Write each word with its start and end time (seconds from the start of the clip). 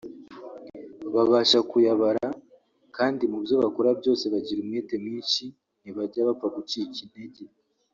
babasha 1.13 1.59
kuyobara 1.69 2.27
kandi 2.97 3.23
mu 3.31 3.37
byo 3.43 3.55
bakora 3.63 3.89
byose 3.99 4.23
bagira 4.33 4.59
umwete 4.61 4.93
mwinshi 5.03 5.43
ntibajya 5.81 6.27
bapfa 6.27 6.47
gucika 6.55 6.97
intege 7.05 7.43